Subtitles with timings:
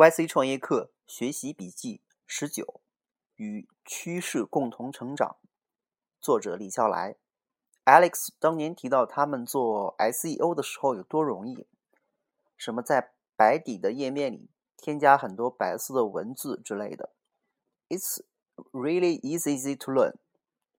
[0.00, 2.80] YC 创业课学习笔记十九：
[3.36, 5.36] 与趋势共同成长。
[6.22, 7.16] 作者李笑来。
[7.84, 11.66] Alex 当年提到他们做 SEO 的时候有多容易，
[12.56, 17.12] 什么在白底的页面里添加很多白色的文字之类的。
[17.90, 18.22] It's
[18.72, 20.14] really easy to learn。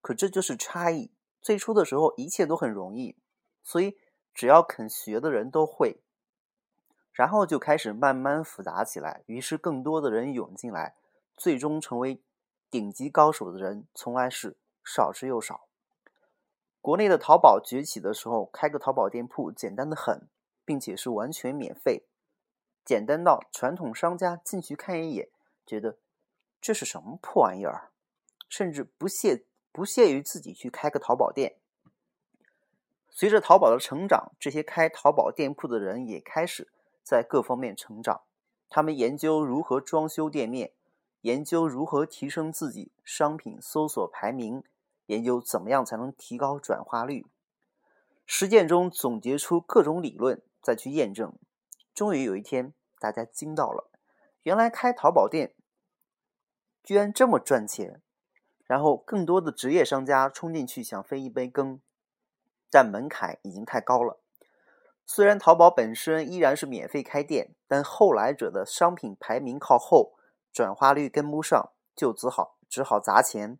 [0.01, 1.11] 可这就是差异。
[1.43, 3.15] 最初的时候一切都很容易，
[3.61, 3.99] 所以
[4.33, 6.01] 只要肯学的人都会。
[7.13, 10.95] 然后就开始慢慢复杂起来，于是更多的人涌进来，
[11.35, 12.21] 最终成为
[12.69, 15.67] 顶级高手的人从来是少之又少。
[16.79, 20.27] 国内的淘宝崛起的时候，开个淘宝店铺简单的很，
[20.65, 22.05] 并且是完全免费，
[22.83, 25.29] 简单到传统商家进去看一眼，
[25.65, 25.97] 觉得
[26.59, 27.91] 这是什么破玩意儿，
[28.49, 31.57] 甚至不屑不屑于自己去开个淘宝店。
[33.09, 36.71] 随着淘宝的成长，这些开淘宝店铺的人也开始。
[37.03, 38.21] 在各方面成长，
[38.69, 40.73] 他们研究如何装修店面，
[41.21, 44.63] 研究如何提升自己商品搜索排名，
[45.07, 47.25] 研究怎么样才能提高转化率。
[48.25, 51.33] 实践中总结出各种理论，再去验证。
[51.93, 53.89] 终于有一天，大家惊到了，
[54.43, 55.53] 原来开淘宝店
[56.81, 58.01] 居然这么赚钱。
[58.63, 61.81] 然后，更多的职业商家冲进去想分一杯羹，
[62.69, 64.20] 但门槛已经太高了。
[65.13, 70.13] 虽然淘宝本身依然是免费开店，但后来者的商品排名靠后，
[70.53, 73.59] 转化率跟不上，就只好只好砸钱。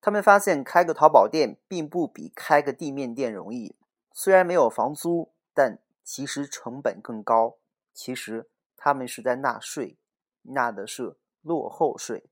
[0.00, 3.76] 他们发现开个淘宝店并不比开个地面店容易，
[4.14, 7.58] 虽然没有房租，但其实成本更高。
[7.92, 9.98] 其实他们是在纳税，
[10.44, 12.30] 纳的是落后税。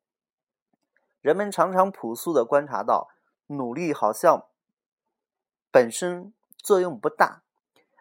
[1.20, 3.10] 人们常常朴素的观察到，
[3.48, 4.46] 努力好像
[5.70, 7.42] 本身作用不大。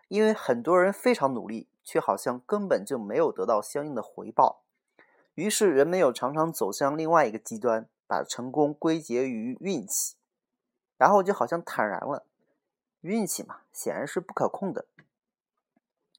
[0.08, 4.64] 因为很多人非常努力，却好像根本就没有得到相应的回报，
[5.36, 10.16] 于是人们又常常走向另外一个极端，把成功归结于运气，
[10.98, 12.26] 然后就好像坦然了，
[13.02, 14.86] 运气嘛，显然是不可控的。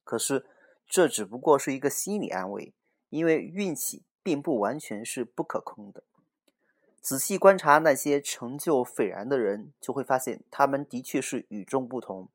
[0.03, 0.45] 可是
[0.87, 2.73] 这只不过是一个心理安慰，
[3.09, 6.03] 因为运气并不完全是不可控的。
[7.01, 12.29] 仔细观察那些成就斐然的人，就会发现他们的确是与众不同。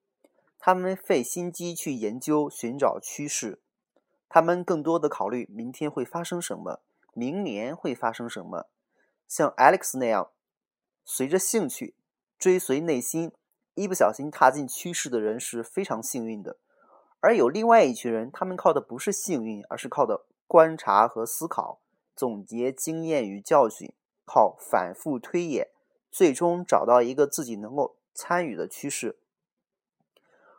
[0.66, 3.60] 他们费心机去研究、寻找趋势，
[4.30, 6.80] 他们更多的考虑明天会发生什么，
[7.12, 8.70] 明年会发生什么。
[9.28, 10.30] 像 Alex 那样，
[11.04, 11.94] 随着兴趣
[12.38, 13.32] 追随内心，
[13.74, 16.56] 一不小心踏进趋势的人是非常幸运的。
[17.20, 21.82] 而有另外一群人，他们靠的不是幸运，而是靠的观察和思考，
[22.16, 23.92] 总结经验与教训，
[24.24, 25.68] 靠反复推演，
[26.10, 29.18] 最终找到一个自己能够参与的趋势。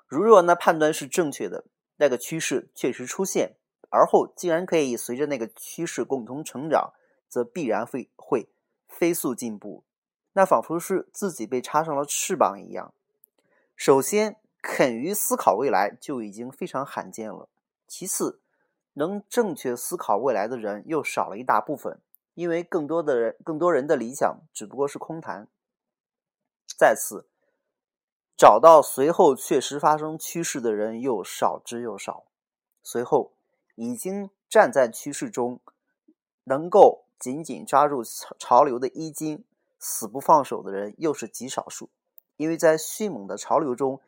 [0.08, 1.66] 如若那判断是正确的，
[1.98, 3.56] 那个趋势确实出现，
[3.90, 6.94] 而后竟然可以随着那个趋势共同成长，
[7.28, 8.48] 则必然会会
[8.88, 9.84] 飞速进步。
[10.34, 12.94] 那仿佛是自己被插上了翅膀一样。
[13.76, 17.48] 首先，肯于思考未来就已经非常罕见了；
[17.88, 18.42] 其次，
[18.94, 22.00] 能正确思考未来的人又少了一大部分，
[22.34, 25.48] 因为更多的人、更多人的理想只不过是空谈。
[26.78, 27.28] 再次。
[28.38, 32.26] 找到随后确实发生趋势的人又少之又少，
[32.84, 33.32] 随后
[33.76, 35.62] 已经站在趋势中，
[36.44, 39.46] 能够紧紧抓住潮潮流的衣襟，
[39.80, 41.90] 死不放手的人又是极少数。
[42.36, 44.02] 因为在迅猛的潮流中，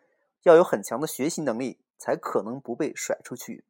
[0.44, 3.64] 要有很强的学习能力，才可能不被甩出去。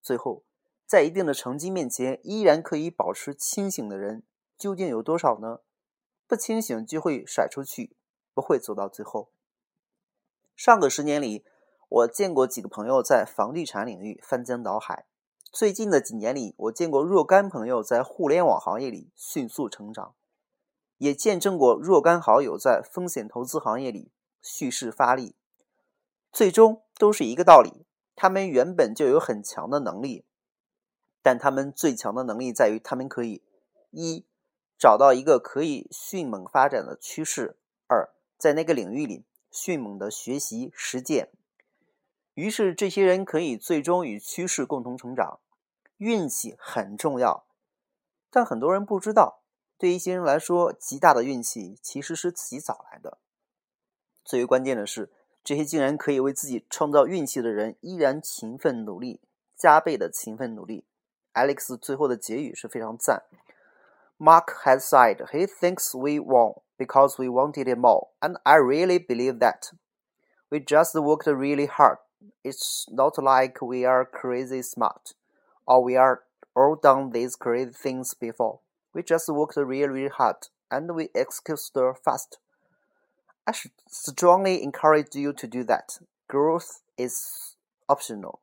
[0.00, 0.44] 最后，
[0.86, 4.22] 在一定的成绩面前，依然可以保持清醒的人，
[4.56, 5.58] 究竟有多少呢？
[6.28, 7.96] 不清醒就会甩出去，
[8.32, 9.30] 不会走到最后。
[10.58, 11.44] 上个十年里，
[11.88, 15.04] 我见过几个朋友在房地产领域翻江倒海；
[15.52, 20.16] 最近的几年里，我见过若干朋友在互联网行业里迅速成长，
[20.96, 24.10] 也见证过若干好友在风险投资行业里
[24.42, 25.36] 蓄势发力。
[26.32, 27.86] 最终都是一个道理：
[28.16, 30.24] 他们原本就有很强的能力，
[31.22, 33.44] 但他们最强的能力在于他们可以
[33.92, 34.26] 一
[34.76, 37.54] 找到一个可以迅猛发展的趋势；
[37.86, 39.24] 二在那个领域里。
[39.50, 41.30] 迅猛的学习实践，
[42.34, 45.40] 于是这些人可以最终与趋势共同成长。
[45.96, 47.44] 运气很重要，
[48.30, 49.42] 但很多人不知道，
[49.76, 53.18] 对一些人来说，极大的运气其实是自己找来的。
[54.24, 55.10] 最为关键的是，
[55.42, 59.20] 这些竟然可以为自己创造运气的人，依然勤奋努力，
[59.56, 60.86] 加倍的勤奋努力。
[61.34, 63.24] Alex 最后的结语是非常赞。
[64.16, 69.39] Mark has said he thinks we won because we wanted it more, and I really believe
[69.39, 69.71] that.
[70.49, 71.97] We just worked really hard.
[72.43, 75.13] It's not like we are crazy smart,
[75.65, 76.23] or we are
[76.55, 78.59] all done these crazy things before.
[78.93, 82.37] We just worked really, really hard and we executed fast.
[83.47, 85.99] I should strongly encourage you to do that.
[86.29, 87.55] Growth is
[87.87, 88.39] optional.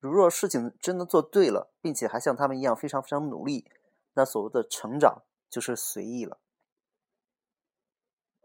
[0.00, 3.66] 如若事情真的做对了，并且还像他们一样非常非常努力，
[4.14, 6.38] 那所谓的成长就是随意了。